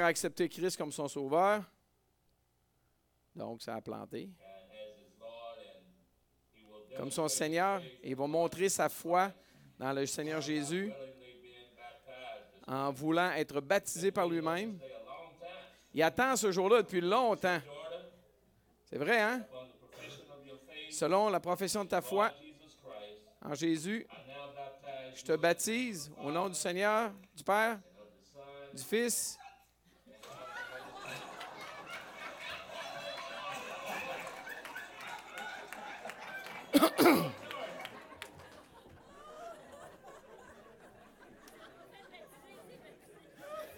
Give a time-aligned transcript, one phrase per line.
[0.00, 1.64] a accepté Christ comme son sauveur.
[3.34, 4.28] Donc, ça a planté.
[6.96, 9.32] Comme son Seigneur, il va montrer sa foi
[9.78, 10.92] dans le Seigneur Jésus
[12.66, 14.78] en voulant être baptisé par lui-même.
[15.92, 17.60] Il attend ce jour-là depuis longtemps.
[18.84, 19.44] C'est vrai, hein?
[20.90, 22.32] Selon la profession de ta foi
[23.42, 24.06] en Jésus,
[25.14, 27.80] je te baptise au nom du Seigneur, du Père,
[28.72, 29.39] du Fils.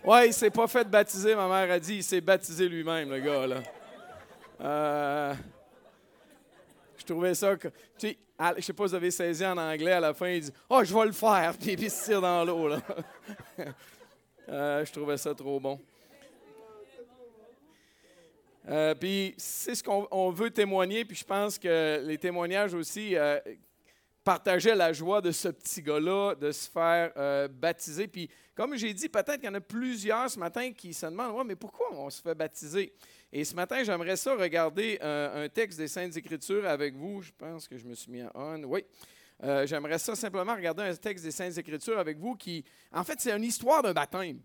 [0.05, 1.97] Ouais, il s'est pas fait baptiser, ma mère a dit.
[1.97, 3.63] Il s'est baptisé lui-même, le gars, là.
[4.61, 5.35] Euh,
[6.99, 7.57] je trouvais ça.
[7.57, 8.19] Que, tu sais,
[8.57, 10.83] je sais pas si vous avez saisi en anglais à la fin, il dit Oh,
[10.83, 12.79] je vais le faire, puis il se tire dans l'eau, là.
[14.49, 15.81] Euh, je trouvais ça trop bon.
[18.69, 23.15] Euh, puis c'est ce qu'on veut témoigner, puis je pense que les témoignages aussi
[24.25, 28.07] partageaient la joie de ce petit gars-là de se faire baptiser.
[28.07, 31.35] Puis comme j'ai dit, peut-être qu'il y en a plusieurs ce matin qui se demandent
[31.37, 32.93] ouais, mais pourquoi on se fait baptiser?
[33.33, 37.23] Et ce matin, j'aimerais ça regarder euh, un texte des Saintes Écritures avec vous.
[37.23, 38.63] Je pense que je me suis mis à on.
[38.65, 38.85] Oui.
[39.43, 43.19] Euh, j'aimerais ça simplement regarder un texte des Saintes Écritures avec vous qui, en fait,
[43.21, 44.41] c'est une histoire d'un baptême.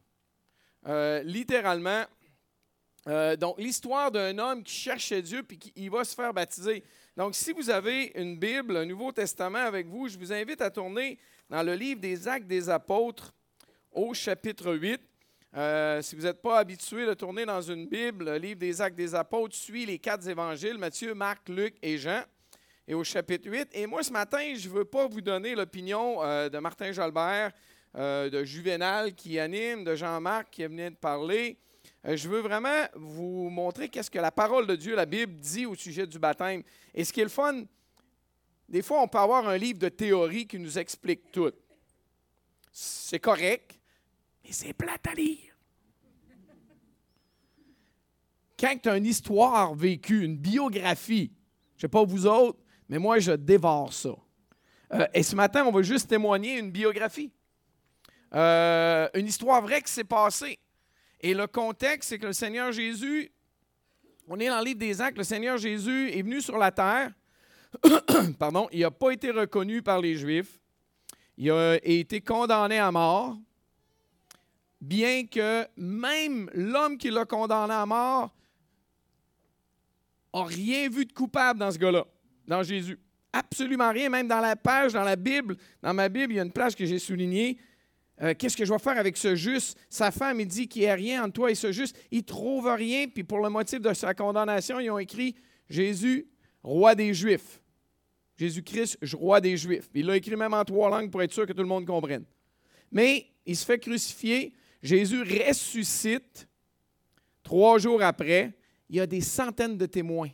[3.08, 6.84] Euh, donc, l'histoire d'un homme qui cherchait Dieu puis qui va se faire baptiser.
[7.16, 10.70] Donc, si vous avez une Bible, un Nouveau Testament avec vous, je vous invite à
[10.70, 11.18] tourner
[11.50, 13.34] dans le livre des Actes des Apôtres,
[13.94, 15.00] au chapitre 8.
[15.56, 18.98] Euh, si vous n'êtes pas habitué de tourner dans une Bible, le livre des Actes
[18.98, 22.24] des Apôtres suit les quatre évangiles, Matthieu, Marc, Luc et Jean,
[22.86, 23.70] et au chapitre 8.
[23.72, 27.52] Et moi, ce matin, je ne veux pas vous donner l'opinion euh, de Martin Jalbert,
[27.96, 31.58] de Juvenal qui anime, de Jean-Marc qui venu de parler.
[32.16, 35.76] Je veux vraiment vous montrer qu'est-ce que la parole de Dieu, la Bible, dit au
[35.76, 36.64] sujet du baptême.
[36.94, 37.64] Et ce qui est le fun,
[38.70, 41.52] des fois, on peut avoir un livre de théorie qui nous explique tout.
[42.72, 43.80] C'est correct,
[44.46, 45.54] et c'est plate à lire.
[48.60, 51.32] Quand tu as une histoire vécue, une biographie,
[51.76, 52.60] je ne sais pas vous autres,
[52.90, 54.16] mais moi, je dévore ça.
[54.94, 57.32] Euh, et ce matin, on va juste témoigner une biographie.
[58.34, 60.60] Euh, une histoire vraie qui s'est passée.
[61.22, 63.32] Et le contexte, c'est que le Seigneur Jésus,
[64.28, 67.12] on est dans le livre des actes, le Seigneur Jésus est venu sur la terre.
[68.40, 70.60] Pardon, il n'a pas été reconnu par les Juifs.
[71.38, 73.38] Il a été condamné à mort
[74.82, 78.34] bien que même l'homme qui l'a condamné à mort
[80.34, 82.06] n'a rien vu de coupable dans ce gars-là,
[82.48, 83.00] dans Jésus.
[83.34, 86.44] Absolument rien, même dans la page, dans la Bible, dans ma Bible, il y a
[86.44, 87.58] une page que j'ai soulignée.
[88.22, 89.78] Euh, qu'est-ce que je vais faire avec ce juste?
[89.90, 91.96] Sa femme, il dit qu'il n'y a rien entre toi et ce juste.
[92.10, 95.36] Il ne trouve rien, puis pour le motif de sa condamnation, ils ont écrit
[95.70, 96.28] Jésus,
[96.64, 97.62] roi des Juifs.
[98.38, 99.90] Jésus-Christ, roi des Juifs.
[99.94, 102.26] il l'a écrit même en trois langues pour être sûr que tout le monde comprenne.
[102.92, 106.48] Mais il se fait crucifier, Jésus ressuscite.
[107.44, 108.54] Trois jours après,
[108.90, 110.30] il y a des centaines de témoins.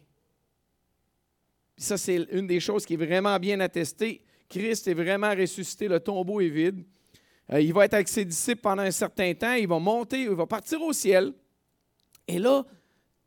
[1.78, 4.24] ça, c'est une des choses qui est vraiment bien attestée.
[4.50, 6.86] Christ est vraiment ressuscité, le tombeau est vide.
[7.53, 10.30] Euh, il va être avec ses disciples pendant un certain temps, il va monter, il
[10.30, 11.34] va partir au ciel.
[12.28, 12.64] Et là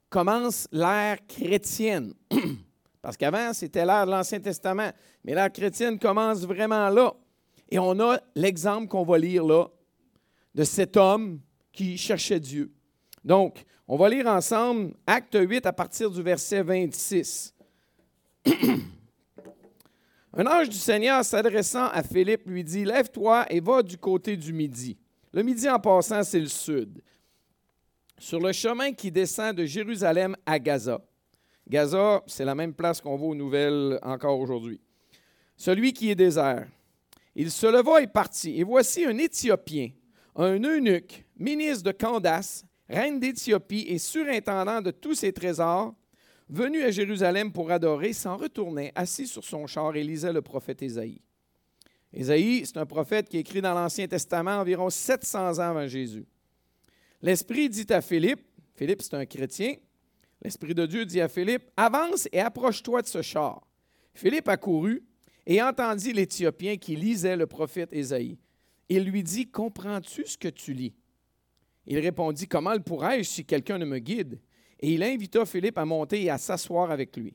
[0.09, 2.15] commence l'ère chrétienne.
[3.03, 4.91] Parce qu'avant, c'était l'ère de l'Ancien Testament.
[5.25, 7.13] Mais l'ère chrétienne commence vraiment là.
[7.69, 9.67] Et on a l'exemple qu'on va lire là
[10.55, 11.41] de cet homme
[11.73, 12.73] qui cherchait Dieu.
[13.25, 17.55] Donc, on va lire ensemble Acte 8 à partir du verset 26.
[20.37, 24.53] Un ange du Seigneur s'adressant à Philippe lui dit, Lève-toi et va du côté du
[24.53, 24.97] midi.
[25.33, 27.03] Le midi en passant, c'est le sud.
[28.19, 31.01] Sur le chemin qui descend de Jérusalem à Gaza.
[31.67, 34.81] Gaza, c'est la même place qu'on voit aux nouvelles encore aujourd'hui.
[35.57, 36.69] Celui qui est désert.
[37.35, 38.61] Il se leva et partit.
[38.61, 39.89] Et voici un Éthiopien
[40.37, 45.95] un eunuque, ministre de Candace, reine d'Éthiopie et surintendant de tous ses trésors,
[46.49, 50.83] venu à Jérusalem pour adorer, s'en retournait, assis sur son char et lisait le prophète
[50.83, 51.21] Ésaïe.
[52.13, 56.27] Ésaïe, c'est un prophète qui écrit dans l'Ancien Testament environ 700 ans avant Jésus.
[57.21, 58.41] L'Esprit dit à Philippe,
[58.75, 59.75] Philippe c'est un chrétien,
[60.43, 63.67] l'Esprit de Dieu dit à Philippe, avance et approche-toi de ce char.
[64.15, 65.03] Philippe accourut
[65.47, 68.39] et entendit l'Éthiopien qui lisait le prophète Ésaïe.
[68.89, 70.95] Il lui dit, Comprends-tu ce que tu lis?
[71.87, 74.41] Il répondit, Comment le pourrais-je si quelqu'un ne me guide?
[74.81, 77.35] Et il invita Philippe à monter et à s'asseoir avec lui.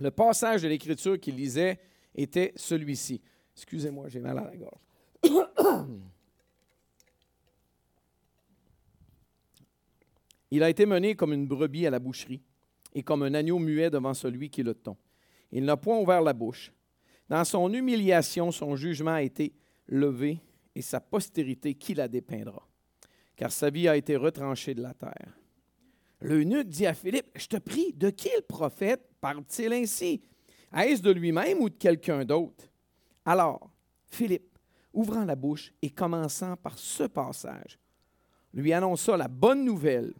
[0.00, 1.78] Le passage de l'Écriture qu'il lisait
[2.14, 3.20] était celui-ci.
[3.56, 4.80] Excusez-moi, j'ai mal à la gorge.
[10.50, 12.40] Il a été mené comme une brebis à la boucherie
[12.94, 14.96] et comme un agneau muet devant celui qui le tond.
[15.52, 16.72] Il n'a point ouvert la bouche.
[17.28, 19.52] Dans son humiliation, son jugement a été
[19.86, 20.38] levé
[20.74, 22.66] et sa postérité, qui la dépeindra?
[23.36, 25.37] Car sa vie a été retranchée de la terre.
[26.20, 30.20] L'eunuque dit à Philippe, Je te prie, de qui le prophète parle-t-il ainsi?
[30.76, 32.64] Est-ce de lui-même ou de quelqu'un d'autre?
[33.24, 33.70] Alors,
[34.06, 34.58] Philippe,
[34.92, 37.78] ouvrant la bouche et commençant par ce passage,
[38.52, 40.12] lui annonça la bonne nouvelle,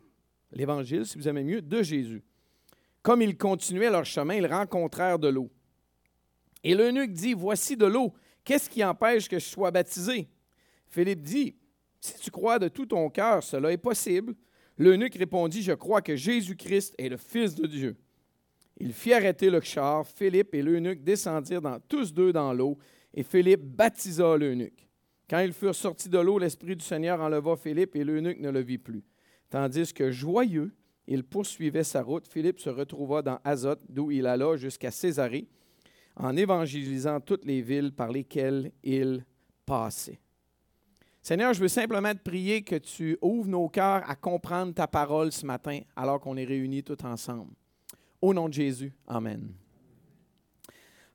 [0.52, 2.22] l'évangile, si vous aimez mieux, de Jésus.
[3.02, 5.50] Comme ils continuaient leur chemin, ils rencontrèrent de l'eau.
[6.62, 8.12] Et l'eunuque dit, Voici de l'eau,
[8.44, 10.28] qu'est-ce qui empêche que je sois baptisé?
[10.88, 11.56] Philippe dit,
[12.00, 14.34] Si tu crois de tout ton cœur, cela est possible.
[14.78, 17.96] L'eunuque répondit, Je crois que Jésus-Christ est le Fils de Dieu.
[18.78, 20.06] Il fit arrêter le char.
[20.06, 22.78] Philippe et l'eunuque descendirent tous deux dans l'eau,
[23.12, 24.88] et Philippe baptisa l'eunuque.
[25.28, 28.60] Quand ils furent sortis de l'eau, l'Esprit du Seigneur enleva Philippe, et l'eunuque ne le
[28.60, 29.02] vit plus.
[29.50, 30.72] Tandis que joyeux,
[31.06, 35.48] il poursuivait sa route, Philippe se retrouva dans Azote, d'où il alla jusqu'à Césarée,
[36.16, 39.24] en évangélisant toutes les villes par lesquelles il
[39.66, 40.20] passait.
[41.23, 45.32] Seigneur, je veux simplement te prier que tu ouvres nos cœurs à comprendre ta parole
[45.32, 47.53] ce matin, alors qu'on est réunis tous ensemble.
[48.20, 49.53] Au nom de Jésus, Amen.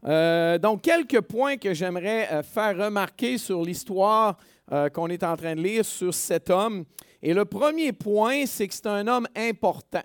[0.05, 4.37] Euh, donc, quelques points que j'aimerais euh, faire remarquer sur l'histoire
[4.71, 6.83] euh, qu'on est en train de lire sur cet homme.
[7.21, 10.03] Et le premier point, c'est que c'est un homme important.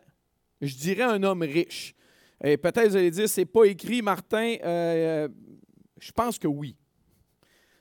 [0.61, 1.95] Je dirais un homme riche.
[2.43, 4.55] Et peut-être vous allez dire, c'est pas écrit, Martin.
[4.62, 6.77] je pense que oui.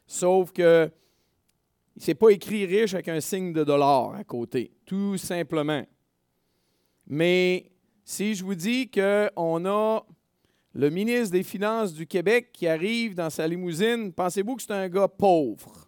[0.07, 0.89] Sauf que
[1.97, 5.83] c'est pas écrit riche avec un signe de dollar à côté, tout simplement.
[7.07, 7.71] Mais
[8.03, 10.01] si je vous dis qu'on a
[10.73, 14.89] le ministre des Finances du Québec qui arrive dans sa limousine, pensez-vous que c'est un
[14.89, 15.87] gars pauvre?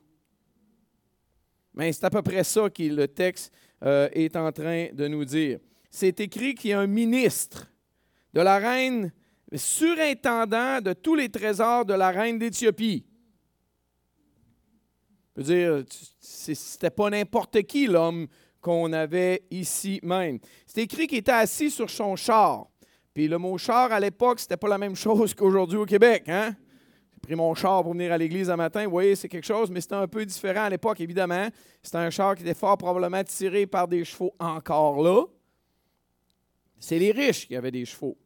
[1.74, 3.54] Mais c'est à peu près ça que le texte
[3.84, 5.60] euh, est en train de nous dire.
[5.90, 7.72] C'est écrit qu'il y a un ministre
[8.34, 9.12] de la reine,
[9.54, 13.06] surintendant de tous les trésors de la reine d'Éthiopie.
[15.40, 15.86] Veux dire,
[16.20, 18.28] c'était pas n'importe qui l'homme
[18.60, 20.38] qu'on avait ici même.
[20.66, 22.68] C'est écrit qu'il était assis sur son char.
[23.14, 26.26] Puis le mot char à l'époque, c'était pas la même chose qu'aujourd'hui au Québec.
[26.28, 26.54] Hein?
[27.14, 28.84] J'ai pris mon char pour venir à l'église un matin.
[28.84, 31.48] Vous voyez, c'est quelque chose, mais c'était un peu différent à l'époque, évidemment.
[31.82, 35.24] C'était un char qui était fort probablement tiré par des chevaux encore là.
[36.80, 38.18] C'est les riches qui avaient des chevaux.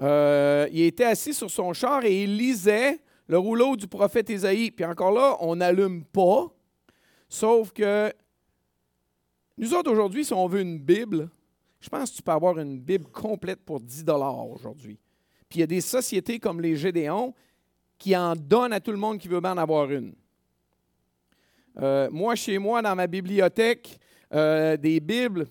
[0.00, 2.98] Euh, il était assis sur son char et il lisait
[3.30, 4.72] le rouleau du prophète Isaïe.
[4.72, 6.52] Puis encore là, on n'allume pas,
[7.28, 8.12] sauf que
[9.56, 11.30] nous autres aujourd'hui, si on veut une Bible,
[11.80, 14.98] je pense que tu peux avoir une Bible complète pour 10 dollars aujourd'hui.
[15.48, 17.32] Puis il y a des sociétés comme les Gédéons
[17.98, 20.12] qui en donnent à tout le monde qui veut bien en avoir une.
[21.78, 24.00] Euh, moi, chez moi, dans ma bibliothèque,
[24.32, 25.46] euh, des Bibles,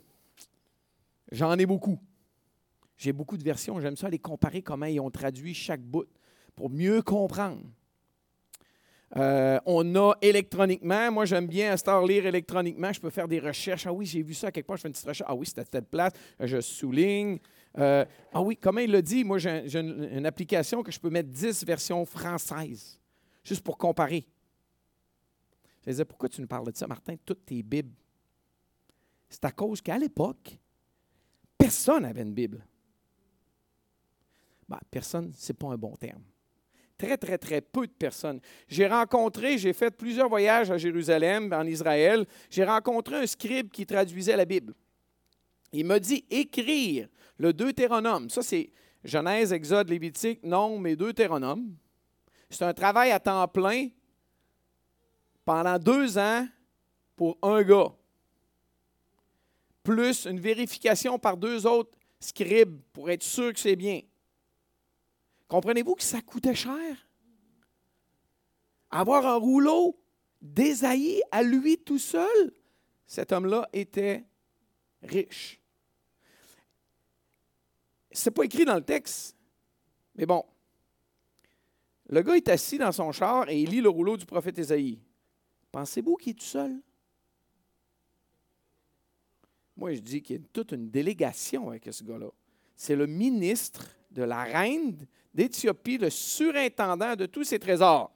[1.32, 1.98] j'en ai beaucoup.
[2.98, 3.80] J'ai beaucoup de versions.
[3.80, 6.10] J'aime ça les comparer comment ils ont traduit chaque bout
[6.60, 7.62] pour mieux comprendre.
[9.16, 13.40] Euh, on a électroniquement, moi j'aime bien à Star lire électroniquement, je peux faire des
[13.40, 13.88] recherches.
[13.88, 15.30] Ah oui, j'ai vu ça quelque part, je fais une petite recherche.
[15.32, 17.40] Ah oui, c'était à telle place, je souligne.
[17.78, 18.04] Euh,
[18.34, 21.64] ah oui, comment il l'a dit, moi j'ai une, application que je peux mettre 10
[21.64, 23.00] versions françaises,
[23.42, 24.28] juste pour comparer.
[25.86, 27.96] Je disais, pourquoi tu nous parles de ça, Martin, toutes tes Bibles?
[29.30, 30.60] C'est à cause qu'à l'époque,
[31.58, 32.68] personne n'avait une Bible.
[34.68, 36.22] Ben, personne, ce n'est pas un bon terme
[37.00, 38.40] très, très, très peu de personnes.
[38.68, 42.28] J'ai rencontré, j'ai fait plusieurs voyages à Jérusalem, en Israël.
[42.52, 44.76] J'ai rencontré un scribe qui traduisait la Bible.
[45.72, 48.30] Il m'a dit écrire le Deutéronome.
[48.30, 48.70] Ça, c'est
[49.04, 51.74] Genèse, Exode, Lévitique, non, mais Deutéronome.
[52.50, 53.88] C'est un travail à temps plein
[55.46, 56.48] pendant deux ans
[57.16, 57.92] pour un gars,
[59.84, 64.02] plus une vérification par deux autres scribes pour être sûr que c'est bien.
[65.50, 67.10] Comprenez-vous que ça coûtait cher?
[68.92, 70.00] Avoir un rouleau
[70.42, 72.54] d'Ésaïe à lui tout seul,
[73.06, 74.24] cet homme-là était
[75.02, 75.60] riche.
[78.12, 79.36] Ce n'est pas écrit dans le texte,
[80.16, 80.46] mais bon.
[82.08, 85.00] Le gars est assis dans son char et il lit le rouleau du prophète Ésaïe.
[85.72, 86.80] Pensez-vous qu'il est tout seul?
[89.76, 92.30] Moi, je dis qu'il y a toute une délégation avec ce gars-là.
[92.76, 95.08] C'est le ministre de la reine
[95.40, 98.12] d'Éthiopie, le surintendant de tous ces trésors.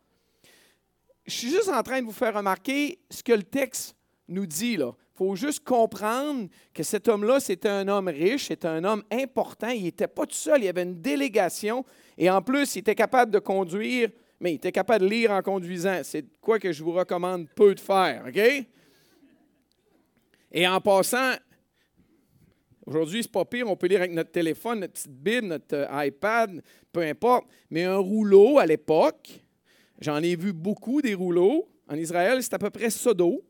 [1.25, 3.95] Je suis juste en train de vous faire remarquer ce que le texte
[4.27, 4.73] nous dit.
[4.73, 9.69] Il faut juste comprendre que cet homme-là, c'était un homme riche, c'était un homme important.
[9.69, 11.85] Il n'était pas tout seul, il y avait une délégation.
[12.17, 14.09] Et en plus, il était capable de conduire,
[14.41, 16.01] mais il était capable de lire en conduisant.
[16.03, 18.65] C'est quoi que je vous recommande peu de faire, OK?
[20.51, 21.35] Et en passant,
[22.85, 26.05] Aujourd'hui, c'est pas pire, on peut lire avec notre téléphone, notre petite Bible, notre euh,
[26.05, 26.61] iPad,
[26.91, 27.47] peu importe.
[27.69, 29.39] Mais un rouleau à l'époque,
[29.99, 31.69] j'en ai vu beaucoup des rouleaux.
[31.87, 33.41] En Israël, c'est à peu près ça d'eau.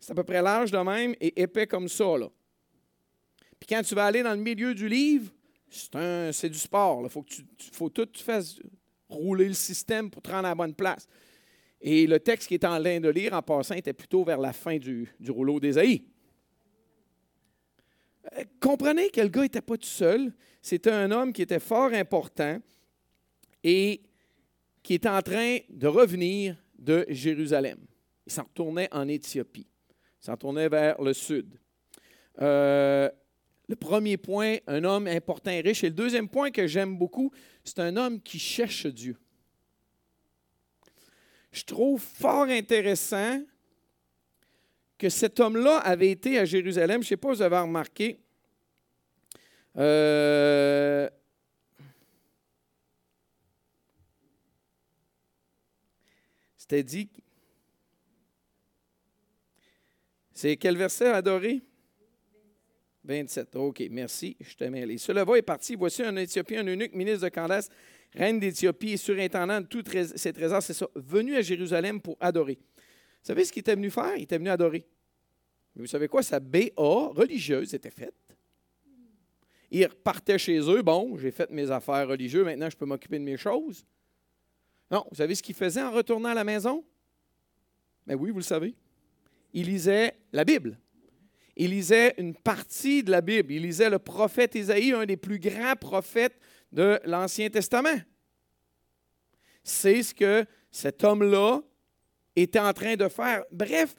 [0.00, 2.18] C'est à peu près large de même et épais comme ça.
[2.18, 2.28] Là.
[3.58, 5.32] Puis quand tu vas aller dans le milieu du livre,
[5.70, 7.02] c'est du sport.
[7.04, 7.44] Il faut que tu,
[7.92, 8.56] tout tu fasses
[9.08, 11.06] rouler le système pour te rendre à la bonne place.
[11.80, 14.52] Et le texte qui est en train de lire en passant était plutôt vers la
[14.52, 16.04] fin du, du rouleau d'Ésaïe.
[18.60, 20.32] Comprenez que le gars n'était pas tout seul.
[20.60, 22.60] C'était un homme qui était fort important
[23.62, 24.02] et
[24.82, 27.78] qui était en train de revenir de Jérusalem.
[28.26, 29.66] Il s'en retournait en Éthiopie.
[30.22, 31.58] Il s'en retournait vers le sud.
[32.40, 33.08] Euh,
[33.68, 35.82] le premier point, un homme important et riche.
[35.84, 37.32] Et le deuxième point que j'aime beaucoup,
[37.64, 39.16] c'est un homme qui cherche Dieu.
[41.50, 43.40] Je trouve fort intéressant
[44.98, 47.02] que cet homme-là avait été à Jérusalem.
[47.02, 48.18] Je ne sais pas si vous avez remarqué.
[49.76, 51.08] Euh,
[56.68, 57.08] C'était dit.
[60.32, 61.62] C'est quel verset adoré?
[63.04, 63.54] 27.
[63.54, 64.98] OK, merci, je te mêlé.
[64.98, 65.76] Cela est parti.
[65.76, 67.68] Voici un Éthiopien, un eunuque, ministre de Candace,
[68.12, 69.84] reine d'Éthiopie et surintendant de tous
[70.16, 72.58] ses trésors, c'est ça, venu à Jérusalem pour adorer.
[73.26, 74.16] Vous savez ce qu'il était venu faire?
[74.16, 74.86] Il était venu adorer.
[75.74, 76.22] Mais vous savez quoi?
[76.22, 78.14] Sa BA religieuse était faite.
[79.68, 80.80] Il repartait chez eux.
[80.80, 83.84] Bon, j'ai fait mes affaires religieuses, maintenant je peux m'occuper de mes choses.
[84.92, 86.84] Non, vous savez ce qu'il faisait en retournant à la maison?
[88.06, 88.76] Mais ben oui, vous le savez.
[89.52, 90.78] Il lisait la Bible.
[91.56, 93.52] Il lisait une partie de la Bible.
[93.52, 96.38] Il lisait le prophète Isaïe, un des plus grands prophètes
[96.70, 97.98] de l'Ancien Testament.
[99.64, 101.64] C'est ce que cet homme-là
[102.36, 103.44] était en train de faire.
[103.50, 103.94] Bref,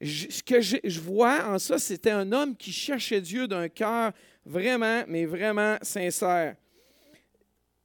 [0.00, 4.12] ce que je, vois en ça, c'était un homme qui cherchait Dieu d'un cœur
[4.44, 6.56] vraiment, mais vraiment sincère.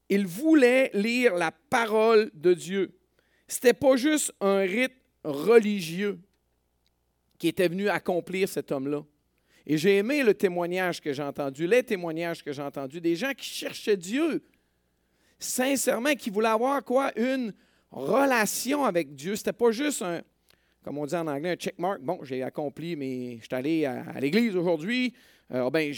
[0.10, 2.92] Il voulait lire la parole de Dieu.
[3.48, 6.20] Ce n'était pas juste un rite religieux
[7.38, 9.04] qui était venu accomplir cet homme-là.
[9.66, 13.34] Et j'ai aimé le témoignage que j'ai entendu, les témoignages que j'ai entendus des gens
[13.34, 14.44] qui cherchaient Dieu,
[15.40, 17.12] sincèrement, qui voulaient avoir quoi?
[17.18, 17.54] Une
[17.92, 19.36] relation avec Dieu.
[19.36, 20.22] Ce n'était pas juste un,
[20.84, 22.02] comme on dit en anglais, un checkmark.
[22.02, 25.14] Bon, j'ai accompli, mais je suis allé à, l'église aujourd'hui.
[25.52, 25.94] Euh, ben,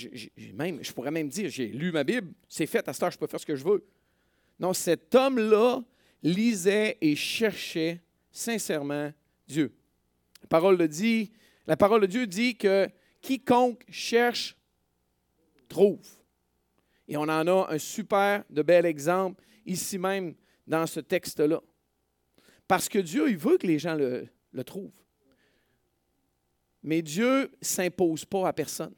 [0.53, 3.17] même, je pourrais même dire, j'ai lu ma Bible, c'est fait, à ce temps, je
[3.17, 3.85] peux faire ce que je veux.
[4.59, 5.81] Non, cet homme-là
[6.23, 9.11] lisait et cherchait sincèrement
[9.47, 9.71] Dieu.
[10.41, 11.31] La parole, de dit,
[11.67, 12.89] la parole de Dieu dit que
[13.21, 14.57] quiconque cherche,
[15.69, 16.07] trouve.
[17.07, 20.35] Et on en a un super de bel exemple ici même
[20.67, 21.61] dans ce texte-là.
[22.67, 24.29] Parce que Dieu, il veut que les gens le,
[24.63, 24.91] trouvent.
[26.81, 28.93] Mais Dieu ne s'impose pas à personne.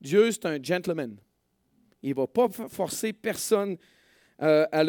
[0.00, 1.16] Dieu, c'est un gentleman.
[2.02, 3.76] Il ne va pas forcer personne
[4.42, 4.82] euh, à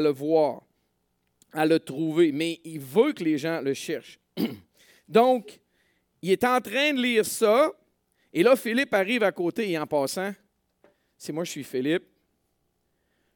[0.00, 0.62] le voir,
[1.52, 4.18] à le trouver, mais il veut que les gens le cherchent.
[5.08, 5.60] Donc,
[6.20, 7.72] il est en train de lire ça,
[8.32, 10.34] et là, Philippe arrive à côté, et en passant,
[11.16, 12.04] c'est moi, je suis Philippe,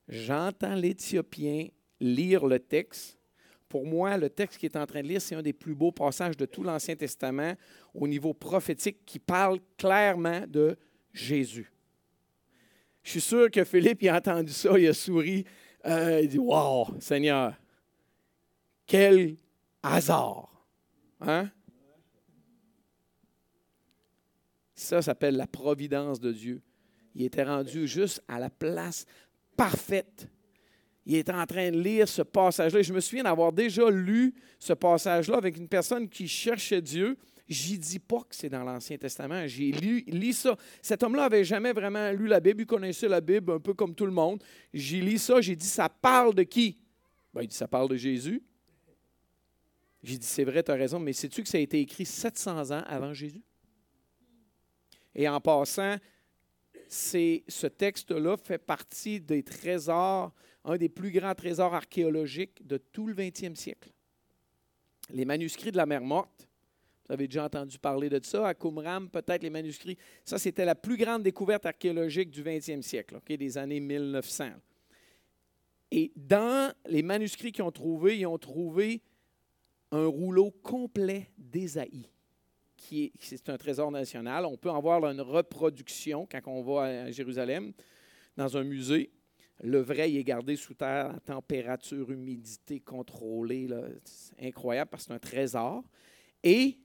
[0.08, 1.68] j'entends l'Éthiopien
[2.00, 3.18] lire le texte,
[3.68, 5.92] pour moi, le texte qu'il est en train de lire, c'est un des plus beaux
[5.92, 7.54] passages de tout l'Ancien Testament
[7.94, 10.76] au niveau prophétique qui parle clairement de
[11.12, 11.70] Jésus.
[13.02, 15.44] Je suis sûr que Philippe il a entendu ça, il a souri,
[15.86, 17.54] euh, il dit Wow, Seigneur,
[18.86, 19.36] quel
[19.82, 20.64] hasard!
[21.20, 21.50] Hein?
[24.74, 26.62] Ça s'appelle la providence de Dieu.
[27.14, 29.04] Il était rendu juste à la place
[29.56, 30.28] parfaite
[31.08, 32.82] il est en train de lire ce passage-là.
[32.82, 37.16] Je me souviens d'avoir déjà lu ce passage-là avec une personne qui cherchait Dieu.
[37.48, 39.46] J'y dis pas que c'est dans l'Ancien Testament.
[39.46, 40.54] J'ai lu, lu, ça.
[40.82, 42.60] Cet homme-là n'avait jamais vraiment lu la Bible.
[42.60, 44.44] Il connaissait la Bible un peu comme tout le monde.
[44.74, 45.40] J'ai lu ça.
[45.40, 46.76] J'ai dit, ça parle de qui?
[47.32, 48.42] Ben, il dit, ça parle de Jésus.
[50.02, 52.70] J'ai dit, c'est vrai, tu as raison, mais sais-tu que ça a été écrit 700
[52.70, 53.42] ans avant Jésus?
[55.14, 55.96] Et en passant,
[56.86, 60.34] ce texte-là fait partie des trésors
[60.64, 63.90] un des plus grands trésors archéologiques de tout le 20e siècle.
[65.10, 66.48] Les manuscrits de la mer Morte,
[67.08, 69.96] vous avez déjà entendu parler de ça, à Qumran, peut-être les manuscrits.
[70.26, 74.50] Ça, c'était la plus grande découverte archéologique du 20e siècle, des années 1900.
[75.90, 79.00] Et dans les manuscrits qu'ils ont trouvés, ils ont trouvé
[79.90, 82.10] un rouleau complet d'Ésaïe,
[82.76, 84.44] qui est, c'est un trésor national.
[84.44, 87.72] On peut en voir une reproduction quand on va à Jérusalem,
[88.36, 89.10] dans un musée.
[89.60, 93.68] Le vrai, il est gardé sous terre température, humidité contrôlée.
[94.04, 95.84] C'est incroyable parce que c'est un trésor.
[96.44, 96.78] Et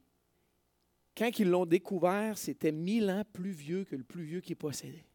[1.15, 5.05] quand ils l'ont découvert, c'était mille ans plus vieux que le plus vieux qui possédait.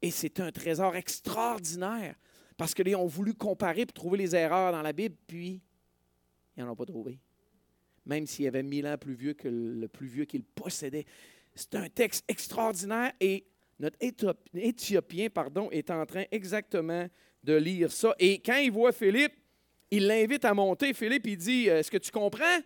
[0.00, 2.16] Et c'est un trésor extraordinaire
[2.56, 5.60] parce qu'ils ont voulu comparer pour trouver les erreurs dans la Bible, puis
[6.56, 7.18] ils n'en ont pas trouvé.
[8.06, 11.04] Même s'il y avait mille ans plus vieux que le plus vieux qu'il possédait.
[11.54, 13.46] C'est un texte extraordinaire et
[13.78, 13.98] notre
[14.54, 17.08] Éthiopien pardon, est en train exactement
[17.42, 18.14] de lire ça.
[18.18, 19.34] Et quand il voit Philippe,
[19.90, 20.94] il l'invite à monter.
[20.94, 22.58] Philippe, il dit Est-ce que tu comprends?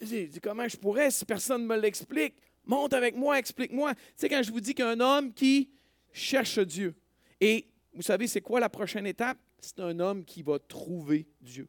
[0.00, 2.34] Il dit Comment je pourrais si personne ne me l'explique?
[2.64, 3.94] Monte avec moi, explique-moi.
[3.94, 5.70] Tu sais, quand je vous dis qu'un homme qui
[6.12, 6.94] cherche Dieu,
[7.40, 9.38] et vous savez, c'est quoi la prochaine étape?
[9.58, 11.68] C'est un homme qui va trouver Dieu.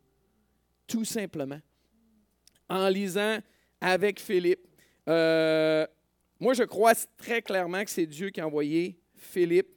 [0.86, 1.60] Tout simplement.
[2.70, 3.40] En lisant
[3.80, 4.68] avec Philippe.
[5.08, 5.88] Euh,
[6.42, 9.70] moi, je crois très clairement que c'est Dieu qui a envoyé Philippe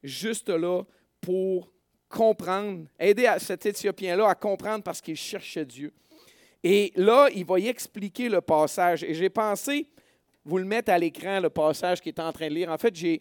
[0.00, 0.82] juste là
[1.20, 1.72] pour
[2.08, 5.92] comprendre, aider cet Éthiopien-là à comprendre parce qu'il cherchait Dieu.
[6.62, 9.02] Et là, il va y expliquer le passage.
[9.02, 9.88] Et j'ai pensé
[10.44, 12.70] vous le mettre à l'écran, le passage qu'il est en train de lire.
[12.70, 13.20] En fait, j'ai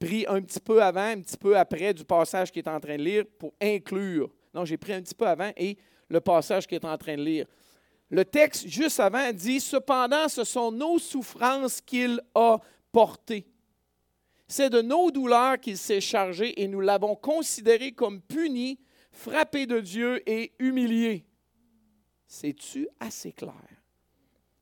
[0.00, 2.96] pris un petit peu avant, un petit peu après du passage qu'il est en train
[2.96, 4.28] de lire pour inclure.
[4.52, 7.22] Non, j'ai pris un petit peu avant et le passage qu'il est en train de
[7.22, 7.46] lire.
[8.10, 12.58] Le texte juste avant dit, Cependant, ce sont nos souffrances qu'il a
[12.92, 13.46] portées.
[14.46, 18.78] C'est de nos douleurs qu'il s'est chargé et nous l'avons considéré comme puni,
[19.10, 21.24] frappé de Dieu et humilié.
[22.26, 23.54] C'est-tu assez clair?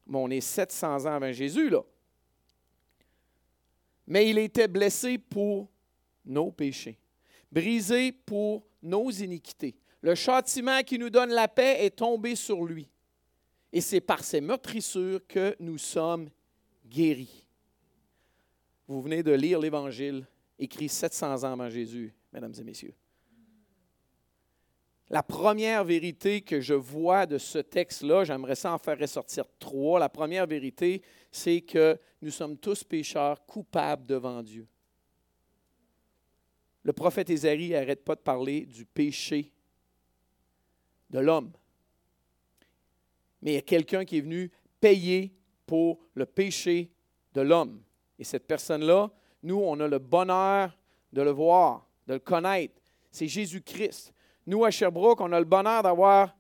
[0.07, 1.83] Bon, on est 700 ans avant Jésus, là.
[4.07, 5.71] Mais il était blessé pour
[6.25, 6.99] nos péchés,
[7.51, 9.77] brisé pour nos iniquités.
[10.01, 12.89] Le châtiment qui nous donne la paix est tombé sur lui.
[13.73, 16.29] Et c'est par ces meurtrissures que nous sommes
[16.87, 17.47] guéris.
[18.87, 20.27] Vous venez de lire l'Évangile
[20.59, 22.95] écrit 700 ans avant Jésus, mesdames et messieurs.
[25.09, 30.01] La première vérité que je vois de ce texte-là, j'aimerais ça en faire ressortir trois.
[30.01, 34.67] La première vérité, c'est que nous sommes tous pécheurs coupables devant Dieu.
[36.83, 39.53] Le prophète Ésaïe n'arrête pas de parler du péché
[41.11, 41.53] de l'homme.
[43.43, 44.51] Mais il y a quelqu'un qui est venu
[44.81, 45.35] payer
[45.67, 46.91] pour le péché
[47.35, 47.83] de l'homme.
[48.19, 49.11] Et cette personne-là,
[49.43, 50.77] nous, on a le bonheur
[51.13, 52.75] de le voir, de le connaître.
[53.11, 54.13] C'est Jésus-Christ.
[54.47, 56.37] Nous, à Sherbrooke, on a le bonheur d'avoir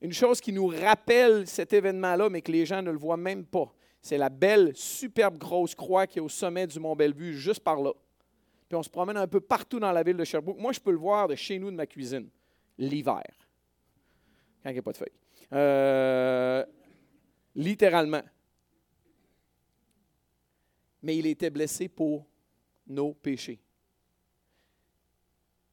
[0.00, 3.44] une chose qui nous rappelle cet événement-là, mais que les gens ne le voient même
[3.44, 3.72] pas.
[4.02, 7.80] C'est la belle, superbe grosse croix qui est au sommet du Mont Bellevue, juste par
[7.80, 7.92] là.
[8.68, 10.58] Puis on se promène un peu partout dans la ville de Sherbrooke.
[10.58, 12.28] Moi, je peux le voir de chez nous, de ma cuisine,
[12.76, 13.24] l'hiver,
[14.62, 15.23] quand il n'y a pas de feuilles.
[15.52, 16.64] Euh,
[17.54, 18.22] littéralement.
[21.02, 22.26] Mais il était blessé pour
[22.86, 23.60] nos péchés.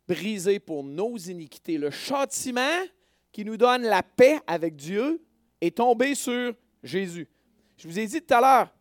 [0.08, 1.78] Brisé pour nos iniquités.
[1.78, 2.84] Le châtiment
[3.32, 5.24] qui nous donne la paix avec Dieu
[5.62, 6.54] est tombé sur
[6.84, 7.30] Jésus.
[7.78, 8.74] Je vous ai dit tout à l'heure,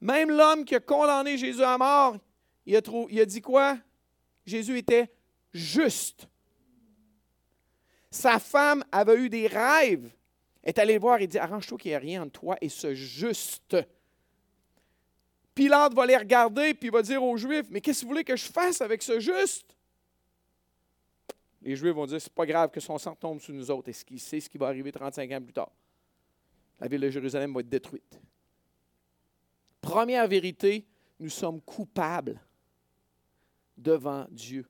[0.00, 2.16] même l'homme qui a condamné Jésus à mort,
[2.64, 3.78] il a, il a dit quoi?
[4.46, 5.12] Jésus était
[5.52, 6.26] juste.
[8.10, 10.10] Sa femme avait eu des rêves
[10.62, 12.94] est allé le voir et dit Arrange-toi qu'il n'y ait rien entre toi et ce
[12.94, 13.76] juste.
[15.54, 18.24] Pilate va les regarder puis il va dire aux Juifs Mais qu'est-ce que vous voulez
[18.24, 19.76] que je fasse avec ce juste?
[21.60, 23.88] Les Juifs vont dire C'est pas grave que son sang tombe sur nous autres.
[23.88, 25.70] Est-ce qu'il sait ce qui va arriver 35 ans plus tard
[26.80, 28.20] La ville de Jérusalem va être détruite.
[29.80, 30.86] Première vérité
[31.22, 32.40] nous sommes coupables
[33.76, 34.66] devant Dieu.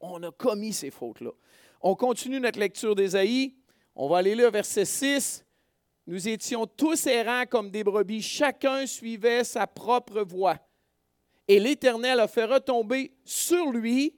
[0.00, 1.30] On a commis ces fautes-là.
[1.82, 3.54] On continue notre lecture d'Ésaïe.
[4.00, 5.44] On va aller là, verset 6.
[6.06, 10.56] Nous étions tous errants comme des brebis, chacun suivait sa propre voie.
[11.48, 14.14] Et l'Éternel a fait retomber sur lui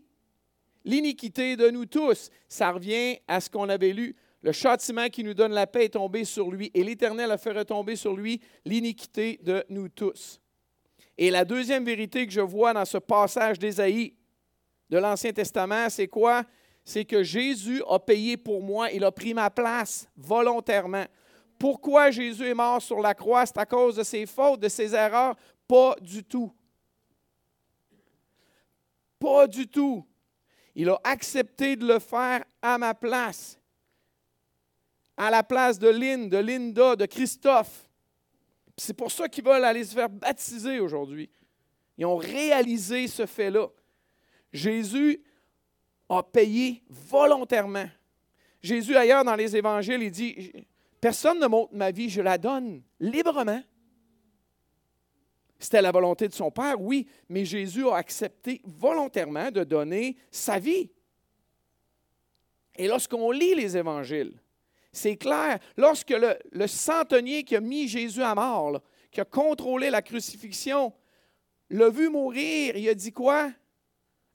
[0.85, 2.29] l'iniquité de nous tous.
[2.47, 4.15] Ça revient à ce qu'on avait lu.
[4.43, 7.53] Le châtiment qui nous donne la paix est tombé sur lui, et l'Éternel a fait
[7.53, 10.43] retomber sur lui l'iniquité de nous tous.
[11.17, 14.15] Et la deuxième vérité que je vois dans ce passage d'Ésaïe
[14.91, 16.45] de l'Ancien Testament, c'est quoi?
[16.85, 21.05] C'est que Jésus a payé pour moi, il a pris ma place volontairement.
[21.59, 23.45] Pourquoi Jésus est mort sur la croix?
[23.45, 25.37] C'est à cause de ses fautes, de ses erreurs?
[25.69, 26.53] Pas du tout.
[29.19, 30.05] Pas du tout.
[30.75, 33.59] Il a accepté de le faire à ma place,
[35.17, 37.89] à la place de Lynn, de Linda, de Christophe.
[38.79, 41.29] C'est pour ça qu'ils veulent aller se faire baptiser aujourd'hui.
[41.99, 43.69] Ils ont réalisé ce fait-là.
[44.53, 45.23] Jésus
[46.11, 47.89] a payé volontairement.
[48.61, 50.53] Jésus, ailleurs dans les évangiles, il dit,
[51.01, 53.63] personne ne montre ma vie, je la donne librement.
[55.59, 60.59] C'était la volonté de son Père, oui, mais Jésus a accepté volontairement de donner sa
[60.59, 60.91] vie.
[62.77, 64.35] Et lorsqu'on lit les évangiles,
[64.93, 65.61] C'est clair.
[65.77, 68.81] Lorsque le, le, centenier qui a mis Jésus à mort,
[69.13, 70.93] qui a contrôlé la crucifixion,
[71.69, 73.53] l'a vu mourir, il a dit quoi?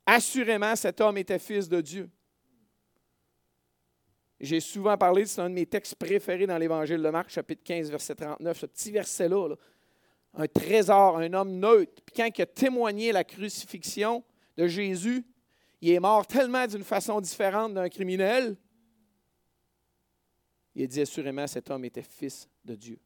[0.05, 2.09] Assurément, cet homme était fils de Dieu.
[4.39, 7.89] J'ai souvent parlé, c'est un de mes textes préférés dans l'Évangile de Marc, chapitre 15,
[7.89, 9.55] verset 39, ce petit verset-là.
[10.33, 12.01] Un trésor, un homme neutre.
[12.05, 14.23] Puis quand il a témoigné la crucifixion
[14.57, 15.25] de Jésus,
[15.81, 18.57] il est mort tellement d'une façon différente d'un criminel.
[20.75, 22.99] Il a dit assurément, cet homme était fils de Dieu.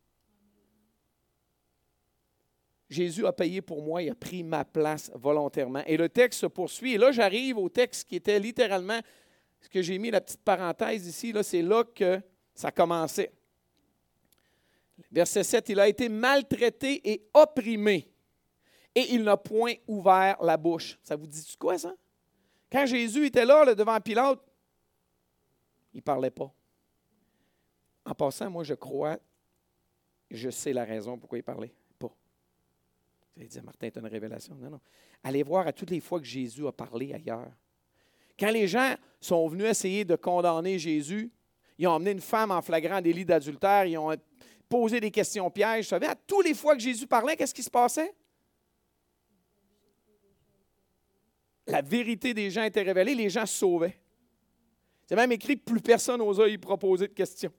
[2.89, 5.83] Jésus a payé pour moi, il a pris ma place volontairement.
[5.85, 6.93] Et le texte se poursuit.
[6.93, 8.99] Et là, j'arrive au texte qui était littéralement
[9.61, 12.21] ce que j'ai mis la petite parenthèse ici, là, c'est là que
[12.53, 13.31] ça commençait.
[15.11, 18.11] Verset 7, il a été maltraité et opprimé,
[18.95, 20.99] et il n'a point ouvert la bouche.
[21.03, 21.93] Ça vous dit quoi, ça?
[22.71, 24.39] Quand Jésus était là, devant Pilate,
[25.93, 26.51] il ne parlait pas.
[28.05, 29.17] En passant, moi, je crois,
[30.29, 31.73] je sais la raison pourquoi il parlait
[33.39, 34.55] allez dire, Martin, tu as une révélation.
[34.55, 34.81] Non, non.
[35.23, 37.51] Allez voir à toutes les fois que Jésus a parlé ailleurs.
[38.39, 41.31] Quand les gens sont venus essayer de condamner Jésus,
[41.77, 44.15] ils ont emmené une femme en flagrant délit d'adultère, ils ont
[44.67, 45.85] posé des questions pièges.
[45.85, 48.13] Vous savez, à tous les fois que Jésus parlait, qu'est-ce qui se passait?
[51.67, 53.99] La vérité des gens était révélée, les gens se sauvaient.
[55.05, 57.51] C'est même écrit plus personne n'osa y proposer de questions.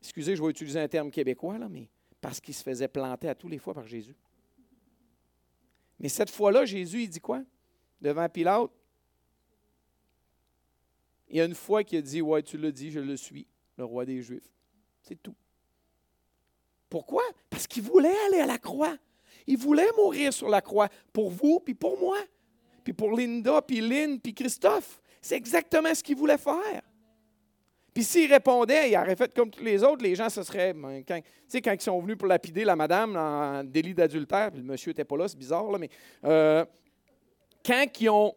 [0.00, 1.88] Excusez, je vais utiliser un terme québécois, là, mais
[2.20, 4.14] parce qu'il se faisait planter à tous les fois par Jésus.
[5.98, 7.42] Mais cette fois-là, Jésus, il dit quoi?
[8.00, 8.70] Devant Pilate,
[11.28, 13.46] il y a une fois qu'il a dit Ouais, tu l'as dit, je le suis,
[13.76, 14.50] le roi des Juifs.
[15.02, 15.34] C'est tout.
[16.88, 17.22] Pourquoi?
[17.50, 18.96] Parce qu'il voulait aller à la croix.
[19.46, 22.18] Il voulait mourir sur la croix pour vous, puis pour moi,
[22.84, 25.00] puis pour Linda, puis Lynn, puis Christophe.
[25.20, 26.82] C'est exactement ce qu'il voulait faire.
[27.96, 30.74] Puis s'il répondait, il aurait fait comme tous les autres, les gens, ce serait.
[30.74, 34.50] Ben, quand, tu sais, quand ils sont venus pour lapider la madame en délit d'adultère,
[34.50, 35.88] puis le monsieur n'était pas là, c'est bizarre, là, mais
[36.24, 36.62] euh,
[37.64, 38.34] quand ils ont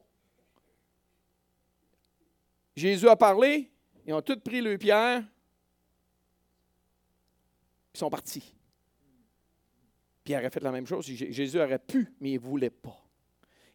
[2.74, 3.70] Jésus a parlé,
[4.06, 5.26] ils ont tous pris le pierre,
[7.94, 8.56] ils sont partis.
[10.24, 11.06] Puis il aurait fait la même chose.
[11.06, 12.98] Jésus aurait pu, mais il ne voulait pas.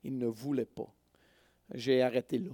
[0.03, 0.90] Il ne voulait pas.
[1.75, 2.53] J'ai arrêté là.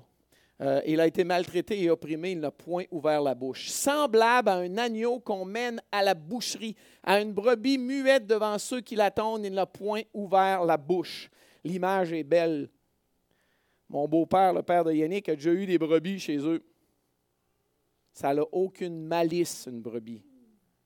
[0.61, 3.71] Euh, il a été maltraité et opprimé, il n'a point ouvert la bouche.
[3.71, 8.83] Semblable à un agneau qu'on mène à la boucherie, à une brebis muette devant ceux
[8.83, 11.31] qui l'attendent, il n'a point ouvert la bouche.
[11.65, 12.69] L'image est belle.
[13.89, 16.63] Mon beau-père, le père de Yannick, a déjà eu des brebis chez eux.
[18.13, 20.23] Ça n'a aucune malice, une brebis.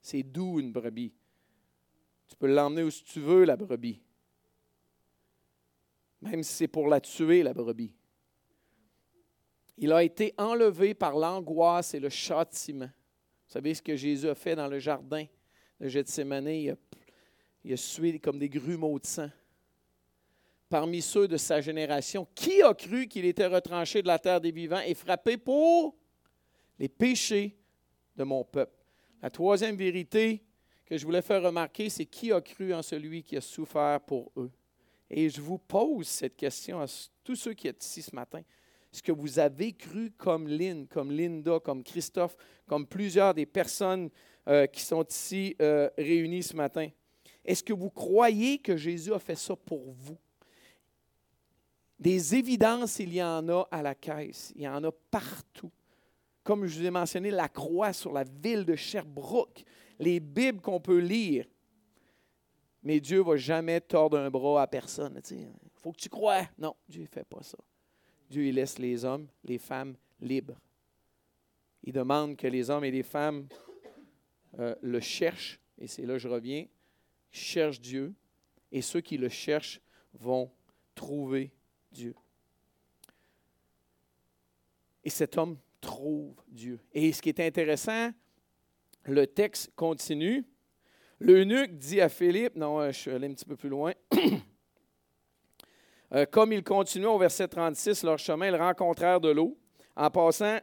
[0.00, 1.12] C'est doux, une brebis.
[2.28, 4.00] Tu peux l'emmener où tu veux, la brebis.
[6.22, 7.92] Même si c'est pour la tuer, la brebis.
[9.76, 12.86] Il a été enlevé par l'angoisse et le châtiment.
[12.86, 15.26] Vous savez ce que Jésus a fait dans le jardin
[15.80, 16.48] de Gethsemane?
[16.48, 16.76] Il a,
[17.64, 19.30] il sué comme des grumeaux de sang
[20.68, 22.26] parmi ceux de sa génération.
[22.34, 25.94] Qui a cru qu'il était retranché de la terre des vivants et frappé pour
[26.78, 27.56] les péchés
[28.16, 28.76] de mon peuple?
[29.22, 30.42] La troisième vérité
[30.84, 34.32] que je voulais faire remarquer, c'est qui a cru en celui qui a souffert pour
[34.36, 34.50] eux?
[35.10, 36.86] Et je vous pose cette question à
[37.22, 38.42] tous ceux qui êtes ici ce matin.
[38.94, 44.08] Est-ce que vous avez cru comme Lynn, comme Linda, comme Christophe, comme plusieurs des personnes
[44.46, 46.88] euh, qui sont ici euh, réunies ce matin?
[47.44, 50.16] Est-ce que vous croyez que Jésus a fait ça pour vous?
[51.98, 54.52] Des évidences, il y en a à la caisse.
[54.54, 55.72] Il y en a partout.
[56.44, 59.64] Comme je vous ai mentionné, la croix sur la ville de Sherbrooke,
[59.98, 61.46] les Bibles qu'on peut lire.
[62.84, 65.20] Mais Dieu ne va jamais tordre un bras à personne.
[65.32, 65.48] Il
[65.82, 66.42] faut que tu crois.
[66.56, 67.58] Non, Dieu ne fait pas ça.
[68.34, 70.58] Dieu il laisse les hommes, les femmes libres.
[71.84, 73.46] Il demande que les hommes et les femmes
[74.58, 76.66] euh, le cherchent, et c'est là que je reviens,
[77.30, 78.12] cherchent Dieu,
[78.72, 79.80] et ceux qui le cherchent
[80.14, 80.50] vont
[80.96, 81.52] trouver
[81.92, 82.12] Dieu.
[85.04, 86.80] Et cet homme trouve Dieu.
[86.92, 88.10] Et ce qui est intéressant,
[89.04, 90.44] le texte continue.
[91.20, 93.92] L'eunuque dit à Philippe, non, je suis allé un petit peu plus loin.
[96.14, 99.58] Euh, comme il continuait au verset 36, leur chemin, ils rencontrèrent de l'eau.
[99.96, 100.58] En passant,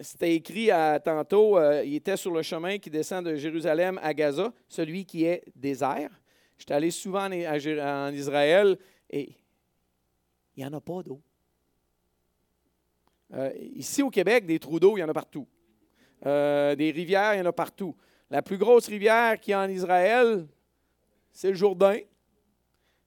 [0.00, 4.14] c'était écrit à, tantôt, euh, il était sur le chemin qui descend de Jérusalem à
[4.14, 6.10] Gaza, celui qui est désert.
[6.56, 8.78] J'étais allé souvent en, en Israël
[9.10, 9.34] et
[10.56, 11.20] il n'y en a pas d'eau.
[13.34, 15.46] Euh, ici au Québec, des trous d'eau, il y en a partout.
[16.24, 17.94] Euh, des rivières, il y en a partout.
[18.30, 20.46] La plus grosse rivière qu'il y a en Israël,
[21.32, 21.98] c'est le Jourdain.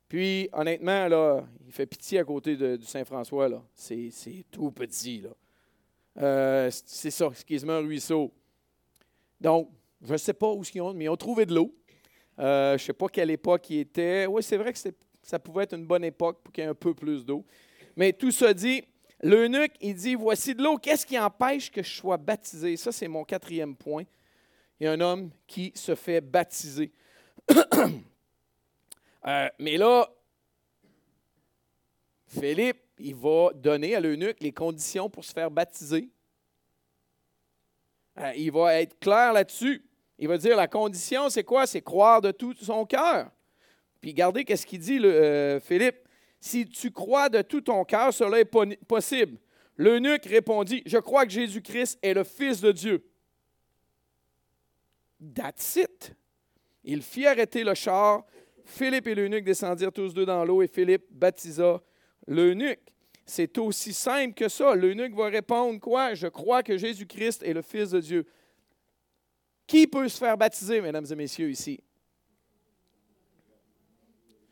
[0.10, 3.63] Puis, honnêtement, là, il fait pitié à côté du Saint-François.
[3.76, 5.22] C'est tout petit.
[5.22, 5.30] Là.
[6.19, 8.34] Euh, c'est ça, excuse-moi, un ruisseau.
[9.39, 9.69] Donc,
[10.02, 11.76] je ne sais pas où ils ont, mais ils ont trouvé de l'eau.
[12.39, 14.26] Euh, je ne sais pas quelle époque il était.
[14.26, 14.80] Oui, c'est vrai que
[15.22, 17.45] ça pouvait être une bonne époque pour qu'il y ait un peu plus d'eau.
[17.95, 18.84] Mais tout ça dit,
[19.22, 22.78] l'eunuque, il dit, voici de l'eau, qu'est-ce qui empêche que je sois baptisé?
[22.78, 24.06] Ça, c'est mon quatrième point.
[24.80, 26.91] Il y a un homme qui se fait baptiser.
[29.27, 30.08] Euh, mais là,
[32.27, 36.10] Philippe, il va donner à l'eunuque les conditions pour se faire baptiser.
[38.17, 39.84] Euh, il va être clair là-dessus.
[40.17, 41.65] Il va dire la condition, c'est quoi?
[41.65, 43.32] C'est croire de tout son cœur.
[44.01, 45.97] Puis regardez qu'est-ce qu'il dit, le, euh, Philippe.
[46.41, 48.45] Si tu crois de tout ton cœur, cela est
[48.86, 49.38] possible.
[49.75, 53.05] L'eunuque répondit, je crois que Jésus-Christ est le Fils de Dieu.
[55.34, 56.13] That's it.
[56.84, 58.25] Il fit arrêter le char.
[58.69, 61.82] Philippe et l'eunuque descendirent tous deux dans l'eau et Philippe baptisa
[62.27, 62.79] l'eunuque.
[63.25, 64.75] C'est aussi simple que ça.
[64.75, 66.13] L'eunuque va répondre quoi?
[66.13, 68.25] Je crois que Jésus-Christ est le Fils de Dieu.
[69.67, 71.79] Qui peut se faire baptiser, mesdames et messieurs, ici?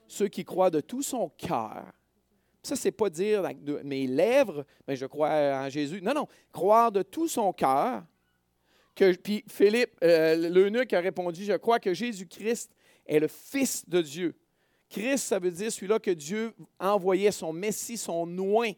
[0.08, 1.92] Ceux qui croient de tout son cœur.
[2.64, 6.02] Ça, c'est pas dire avec mes lèvres, mais je crois en Jésus.
[6.02, 6.28] Non, non.
[6.52, 8.04] Croire de tout son cœur.
[8.96, 12.72] Puis Philippe, euh, l'eunuque a répondu, je crois que Jésus-Christ
[13.08, 14.36] est le Fils de Dieu.
[14.90, 18.72] Christ, ça veut dire celui-là que Dieu envoyait, son Messie, son noin.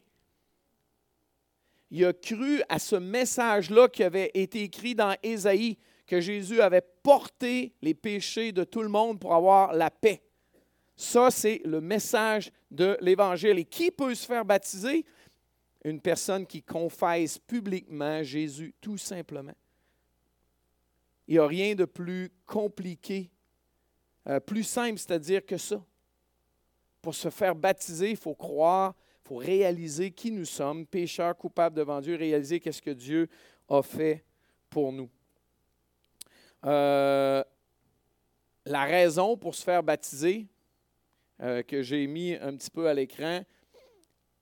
[1.90, 6.84] Il a cru à ce message-là qui avait été écrit dans Ésaïe, que Jésus avait
[7.02, 10.22] porté les péchés de tout le monde pour avoir la paix.
[10.96, 13.58] Ça, c'est le message de l'Évangile.
[13.58, 15.04] Et qui peut se faire baptiser?
[15.84, 19.54] Une personne qui confesse publiquement Jésus, tout simplement.
[21.26, 23.30] Il n'y a rien de plus compliqué,
[24.28, 25.82] euh, plus simple, c'est-à-dire que ça
[27.02, 31.76] pour se faire baptiser, il faut croire, il faut réaliser qui nous sommes, pécheurs coupables
[31.76, 33.28] devant Dieu, réaliser qu'est-ce que Dieu
[33.68, 34.24] a fait
[34.68, 35.08] pour nous.
[36.66, 37.42] Euh,
[38.66, 40.46] la raison pour se faire baptiser,
[41.40, 43.42] euh, que j'ai mis un petit peu à l'écran,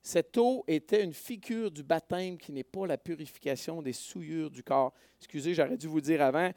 [0.03, 4.63] cette eau était une figure du baptême qui n'est pas la purification des souillures du
[4.63, 4.93] corps.
[5.19, 6.51] Excusez, j'aurais dû vous dire avant.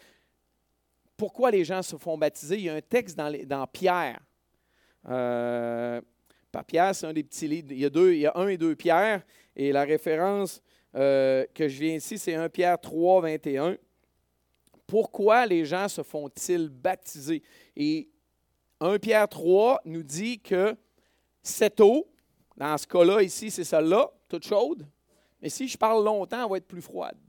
[1.21, 2.55] Pourquoi les gens se font baptiser?
[2.55, 4.19] Il y a un texte dans, Pierre
[5.07, 6.01] euh,
[6.65, 7.67] Pierre, c'est un des petits livres.
[7.69, 9.21] Il y, a deux, il y a un et deux Pierre.
[9.55, 10.63] Et la référence
[10.95, 13.77] euh, que je viens ici, c'est 1 Pierre 3, 21.
[14.87, 17.43] Pourquoi les gens se font-ils baptiser?
[17.75, 18.09] Et
[18.79, 20.75] 1 Pierre 3 nous dit que
[21.43, 22.11] cette eau,
[22.57, 24.87] dans ce cas-là, ici, c'est celle-là, toute chaude.
[25.39, 27.19] Mais si je parle longtemps, elle va être plus froide.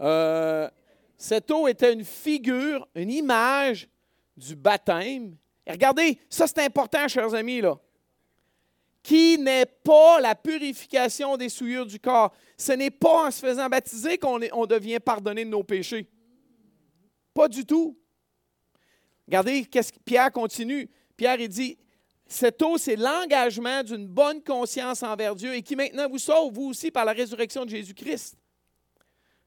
[0.00, 0.68] Euh,
[1.16, 3.88] cette eau était une figure, une image
[4.36, 5.36] du baptême
[5.72, 7.78] regardez, ça c'est important, chers amis, là.
[9.02, 12.34] Qui n'est pas la purification des souillures du corps.
[12.56, 16.08] Ce n'est pas en se faisant baptiser qu'on on devient pardonné de nos péchés.
[17.32, 17.96] Pas du tout.
[19.28, 19.64] Regardez,
[20.04, 20.90] Pierre continue.
[21.16, 21.78] Pierre, il dit
[22.26, 26.70] Cette eau, c'est l'engagement d'une bonne conscience envers Dieu et qui maintenant vous sauve, vous
[26.70, 28.36] aussi, par la résurrection de Jésus-Christ.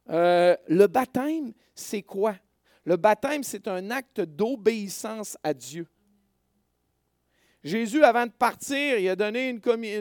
[0.10, 2.36] Euh, le baptême, c'est quoi?
[2.84, 5.88] Le baptême, c'est un acte d'obéissance à Dieu.
[7.64, 9.60] Jésus, avant de partir, il a donné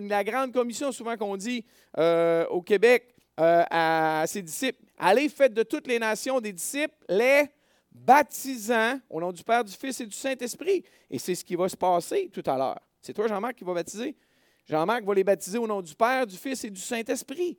[0.08, 1.64] la grande commission, souvent qu'on dit
[1.98, 4.82] euh, au Québec, euh, à, ses disciples.
[4.96, 7.46] Allez, faites de toutes les nations des disciples, les
[7.90, 10.84] baptisant au nom du Père, du Fils et du Saint-Esprit.
[11.10, 12.80] Et c'est ce qui va se passer tout à l'heure.
[13.00, 14.16] C'est toi, Jean-Marc, qui va baptiser?
[14.64, 17.58] Jean-Marc va les baptiser au nom du Père, du Fils et du Saint-Esprit.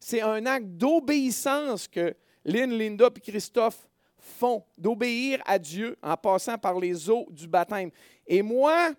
[0.00, 3.86] C'est un acte d'obéissance que Lynn, Linda et Christophe
[4.18, 7.90] font, d'obéir à Dieu en passant par les eaux du baptême.
[8.26, 8.92] Et moi,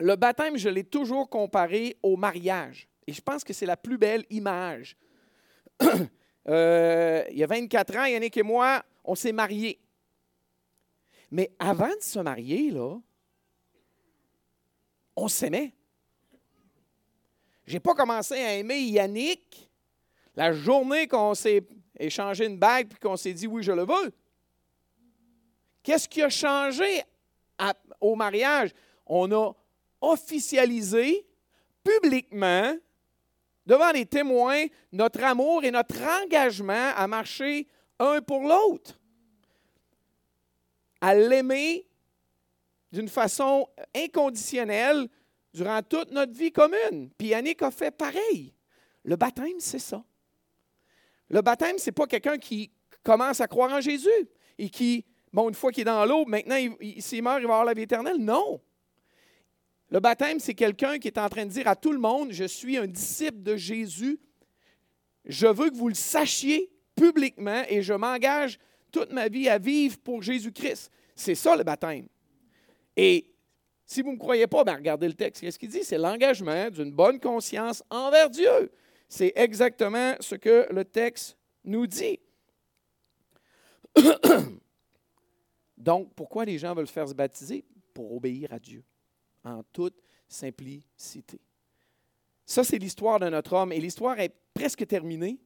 [0.00, 2.88] le baptême, je l'ai toujours comparé au mariage.
[3.06, 4.96] Et je pense que c'est la plus belle image.
[6.46, 9.80] Euh, il y a 24 ans, Yannick et moi, on s'est mariés.
[11.30, 12.98] Mais avant de se marier, là,
[15.16, 15.72] on s'aimait.
[17.64, 19.63] Je n'ai pas commencé à aimer Yannick
[20.36, 21.62] la journée qu'on s'est
[21.98, 24.12] échangé une bague et qu'on s'est dit oui, je le veux.
[25.82, 27.02] Qu'est-ce qui a changé
[28.00, 28.70] au mariage,
[29.06, 29.52] on a
[30.00, 31.26] officialisé
[31.82, 32.76] publiquement,
[33.66, 37.66] devant les témoins, notre amour et notre engagement à marcher
[37.98, 38.98] un pour l'autre,
[41.00, 41.86] à l'aimer
[42.92, 45.08] d'une façon inconditionnelle
[45.52, 47.10] durant toute notre vie commune.
[47.16, 48.52] Puis Yannick a fait pareil.
[49.04, 50.02] Le baptême, c'est ça.
[51.30, 52.70] Le baptême, ce n'est pas quelqu'un qui
[53.02, 54.08] commence à croire en Jésus
[54.58, 56.56] et qui bon, une fois qu'il est dans l'eau, maintenant,
[56.98, 58.18] s'il meurt, il va avoir la vie éternelle.
[58.18, 58.60] Non.
[59.90, 62.44] Le baptême, c'est quelqu'un qui est en train de dire à tout le monde, je
[62.44, 64.18] suis un disciple de Jésus.
[65.26, 68.58] je veux que vous le sachiez publiquement et je m'engage
[68.92, 70.90] toute ma vie à vivre pour Jésus-Christ.
[71.16, 72.06] C'est ça le baptême.
[72.96, 73.32] Et
[73.86, 75.42] si vous ne me croyez pas, ben regardez le texte.
[75.42, 75.82] Qu'est-ce qu'il dit?
[75.82, 78.70] C'est l'engagement d'une bonne conscience envers Dieu.
[79.08, 82.18] C'est exactement ce que le texte nous dit.
[85.76, 87.64] Donc, pourquoi les gens veulent faire se baptiser?
[87.92, 88.82] Pour obéir à Dieu,
[89.44, 89.94] en toute
[90.28, 91.40] simplicité.
[92.44, 93.72] Ça, c'est l'histoire de notre homme.
[93.72, 95.38] Et l'histoire est presque terminée.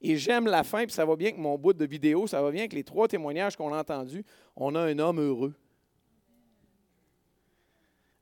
[0.00, 2.50] Et j'aime la fin, puis ça va bien que mon bout de vidéo, ça va
[2.52, 4.24] bien avec les trois témoignages qu'on a entendus.
[4.54, 5.54] On a un homme heureux.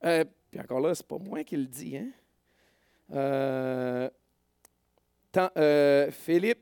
[0.03, 1.97] Euh, puis encore là, c'est pas moi qui le dis.
[1.97, 2.09] Hein?
[3.11, 4.09] Euh,
[5.57, 6.59] euh, Philippe,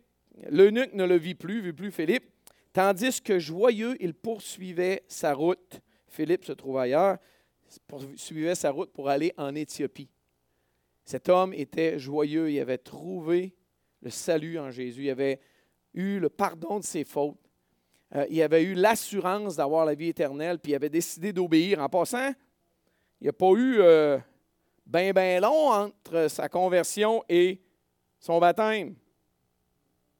[0.49, 2.25] l'eunuque ne le vit plus, vit plus Philippe,
[2.73, 5.81] tandis que joyeux, il poursuivait sa route.
[6.07, 7.17] Philippe se trouve ailleurs,
[7.87, 10.09] poursuivait sa route pour aller en Éthiopie.
[11.05, 13.55] Cet homme était joyeux, il avait trouvé
[14.01, 15.39] le salut en Jésus, il avait
[15.93, 17.37] eu le pardon de ses fautes,
[18.15, 21.79] euh, il avait eu l'assurance d'avoir la vie éternelle, puis il avait décidé d'obéir.
[21.79, 22.33] En passant,
[23.19, 24.17] il n'y a pas eu euh,
[24.85, 27.61] ben, ben long entre sa conversion et
[28.19, 28.95] son baptême.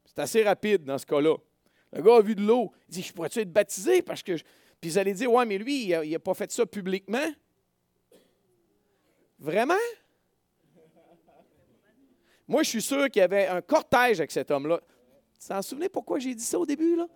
[0.06, 1.36] C'est assez rapide dans ce cas-là.
[1.94, 2.72] Le gars a vu de l'eau.
[2.88, 4.34] Il dit Je pourrais-tu être baptisé parce que.
[4.82, 7.28] Puis ils allaient dire Ouais, mais lui, il n'a pas fait ça publiquement.
[9.40, 9.74] Vraiment?
[12.48, 14.80] Moi, je suis sûr qu'il y avait un cortège avec cet homme-là.
[15.40, 16.96] Tu t'en souvenez pourquoi j'ai dit ça au début?
[16.96, 17.08] Là?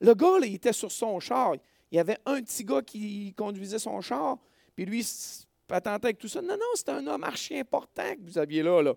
[0.00, 1.54] Le gars, là, il était sur son char.
[1.90, 4.38] Il y avait un petit gars qui conduisait son char,
[4.76, 5.06] puis lui,
[5.66, 6.40] patentait avec tout ça.
[6.40, 8.82] Non, non, c'était un homme archi important que vous aviez là.
[8.82, 8.94] là.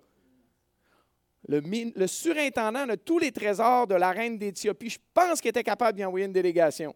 [1.48, 5.98] Le, surintendant de tous les trésors de la reine d'Éthiopie, je pense qu'il était capable
[5.98, 6.96] d'y envoyer une délégation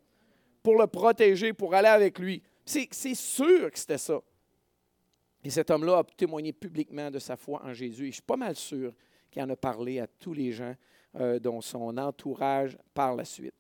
[0.62, 2.42] pour le protéger, pour aller avec lui.
[2.64, 4.20] C'est sûr que c'était ça.
[5.44, 8.06] Et cet homme-là a témoigné publiquement de sa foi en Jésus.
[8.06, 8.94] Et je suis pas mal sûr
[9.30, 10.74] qu'il en a parlé à tous les gens
[11.20, 13.54] euh, dont son entourage par la suite.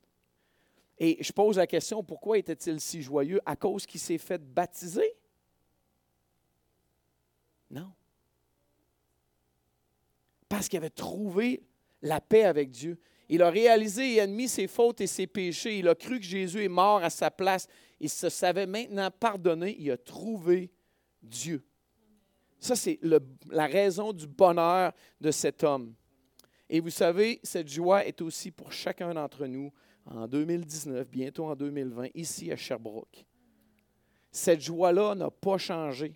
[0.98, 3.40] Et je pose la question, pourquoi était-il si joyeux?
[3.46, 5.16] À cause qu'il s'est fait baptiser?
[7.70, 7.92] Non.
[10.56, 11.64] Parce qu'il avait trouvé
[12.02, 12.98] la paix avec Dieu.
[13.28, 15.80] Il a réalisé et admis ses fautes et ses péchés.
[15.80, 17.68] Il a cru que Jésus est mort à sa place.
[18.00, 19.76] Il se savait maintenant pardonné.
[19.78, 20.72] Il a trouvé
[21.22, 21.62] Dieu.
[22.58, 25.94] Ça, c'est la raison du bonheur de cet homme.
[26.70, 29.74] Et vous savez, cette joie est aussi pour chacun d'entre nous
[30.06, 33.26] en 2019, bientôt en 2020, ici à Sherbrooke.
[34.32, 36.16] Cette joie-là n'a pas changé.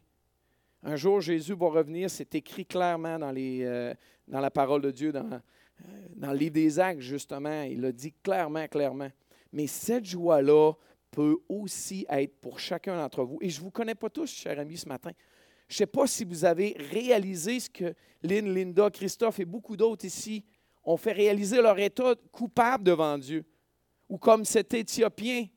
[0.82, 3.93] Un jour, Jésus va revenir, c'est écrit clairement dans, les, euh,
[4.30, 7.63] dans la parole de Dieu, dans, euh, dans le livre des actes, justement.
[7.63, 9.10] Il l'a dit clairement, clairement.
[9.52, 10.74] Mais cette joie-là
[11.12, 13.39] peut aussi être pour chacun d'entre vous.
[13.42, 15.12] Et je ne vous connais pas tous, chers amis, ce matin.
[15.68, 19.76] Je ne sais pas si vous avez réalisé ce que Lynn, Linda, Christophe et beaucoup
[19.76, 20.44] d'autres ici
[20.84, 23.46] ont fait réaliser leur état coupable devant Dieu.
[24.08, 25.48] Ou comme cet Éthiopien.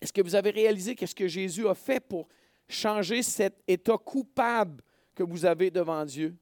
[0.00, 2.26] Est-ce que vous avez réalisé qu'est-ce que Jésus a fait pour
[2.68, 4.82] changer cet état coupable
[5.14, 6.34] que vous avez devant Dieu?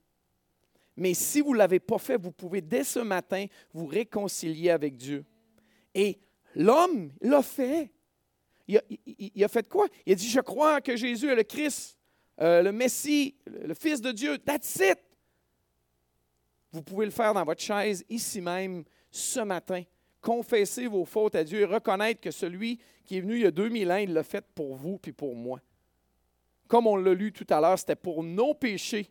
[0.97, 4.97] Mais si vous ne l'avez pas fait, vous pouvez dès ce matin vous réconcilier avec
[4.97, 5.25] Dieu.
[5.95, 6.19] Et
[6.55, 7.91] l'homme l'a fait.
[8.69, 9.89] Il a, fait quoi?
[10.07, 11.97] Il a dit, je crois que Jésus est le Christ,
[12.41, 14.39] euh, le Messie, le Fils de Dieu.
[14.39, 14.99] That's it.
[16.71, 19.83] Vous pouvez le faire dans votre chaise ici même ce matin.
[20.21, 23.51] Confessez vos fautes à Dieu et reconnaître que celui qui est venu il y a
[23.51, 25.61] 2000 ans, il l'a fait pour vous puis pour moi.
[26.69, 29.11] Comme on l'a lu tout à l'heure, c'était pour nos péchés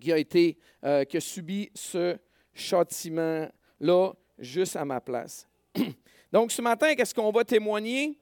[0.00, 2.16] qui a été, euh, qui a subi ce
[2.54, 5.48] châtiment-là juste à ma place.
[6.32, 8.18] Donc ce matin, qu'est-ce qu'on va témoigner?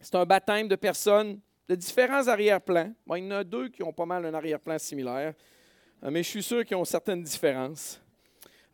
[0.00, 2.92] C'est un baptême de personnes de différents arrière-plans.
[3.16, 5.34] il y en a deux qui ont pas mal un arrière-plan similaire,
[6.02, 8.00] euh, mais je suis sûr qu'ils ont certaines différences.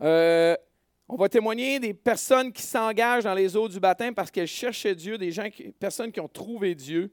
[0.01, 0.57] Euh,
[1.09, 4.95] on va témoigner des personnes qui s'engagent dans les eaux du baptême parce qu'elles cherchaient
[4.95, 7.11] Dieu, des gens personnes qui ont trouvé Dieu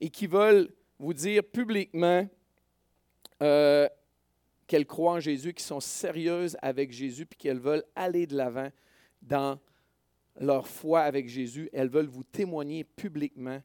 [0.00, 2.26] et qui veulent vous dire publiquement
[4.66, 8.70] qu'elles croient en Jésus, qui sont sérieuses avec Jésus, puis qu'elles veulent aller de l'avant
[9.22, 9.58] dans
[10.38, 11.70] leur foi avec Jésus.
[11.72, 13.62] Elles veulent vous témoigner publiquement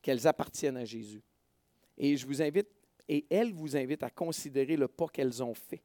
[0.00, 1.22] qu'elles appartiennent à Jésus.
[1.96, 2.68] Et je vous invite,
[3.08, 5.82] et elles vous invitent à considérer le pas qu'elles ont fait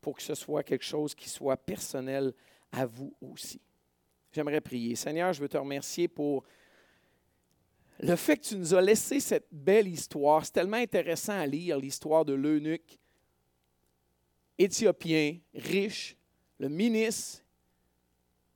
[0.00, 2.32] pour que ce soit quelque chose qui soit personnel
[2.72, 3.60] à vous aussi.
[4.32, 4.94] J'aimerais prier.
[4.94, 6.44] Seigneur, je veux te remercier pour
[8.02, 10.44] le fait que tu nous as laissé cette belle histoire.
[10.44, 12.98] C'est tellement intéressant à lire l'histoire de l'eunuque
[14.58, 16.16] éthiopien, riche,
[16.58, 17.42] le ministre,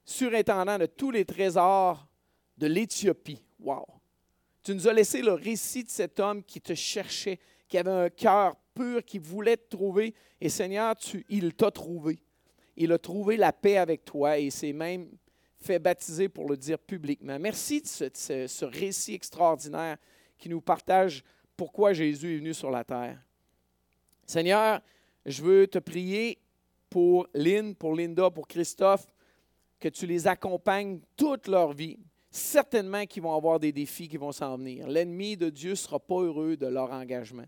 [0.05, 2.07] surintendant de tous les trésors
[2.59, 3.43] de l'Éthiopie.
[3.59, 3.87] Wow!
[4.63, 7.39] Tu nous as laissé le récit de cet homme qui te cherchait,
[7.69, 10.15] qui avait un cœur pur, qui voulait te trouver.
[10.41, 10.95] Et Seigneur,
[11.31, 12.19] il t'a trouvé.
[12.77, 15.09] Il a trouvé la paix avec toi et s'est même
[15.65, 17.39] fait baptiser pour le dire publiquement.
[17.39, 19.97] Merci de ce, récit extraordinaire
[20.39, 21.23] qui nous partage
[21.57, 23.19] pourquoi Jésus est venu sur la terre.
[24.27, 24.81] Seigneur,
[25.25, 26.39] je veux te prier
[26.91, 29.07] pour Lynn, pour Linda, pour Christophe,
[29.81, 31.99] que tu les accompagnes toute leur vie.
[32.31, 34.89] Certainement qu'ils vont avoir des défis qui vont s'en venir.
[34.89, 37.47] L'ennemi de Dieu ne sera pas heureux de leur engagement.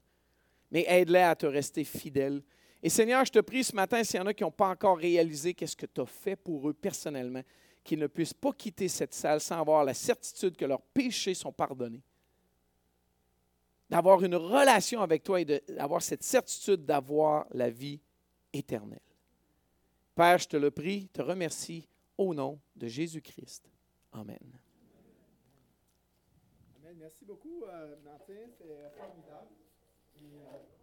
[0.70, 2.42] Mais aide-les à te rester fidèles.
[2.82, 4.98] Et Seigneur, je te prie ce matin, s'il y en a qui n'ont pas encore
[4.98, 7.42] réalisé qu'est-ce que tu as fait pour eux personnellement,
[7.86, 11.52] qu'ils ne puissent pas quitter cette salle sans avoir la certitude que leurs péchés sont
[11.52, 12.02] pardonnés
[13.88, 18.00] d'avoir une relation avec toi et d'avoir cette certitude d'avoir la vie
[18.52, 18.98] éternelle.
[20.14, 23.70] Père, je te le prie, te remercie au nom de Jésus-Christ.
[24.12, 24.38] Amen.
[26.82, 26.96] Amen.
[26.98, 27.94] Merci beaucoup, euh.
[28.26, 28.56] C'est
[28.96, 29.54] formidable.
[30.16, 30.75] Euh,